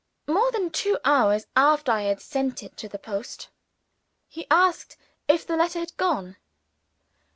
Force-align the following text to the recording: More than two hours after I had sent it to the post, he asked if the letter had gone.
More 0.25 0.49
than 0.51 0.71
two 0.71 0.97
hours 1.05 1.45
after 1.55 1.91
I 1.91 2.01
had 2.09 2.19
sent 2.21 2.63
it 2.63 2.75
to 2.77 2.89
the 2.89 2.97
post, 2.97 3.49
he 4.27 4.47
asked 4.49 4.97
if 5.27 5.45
the 5.45 5.55
letter 5.55 5.77
had 5.77 5.95
gone. 5.95 6.37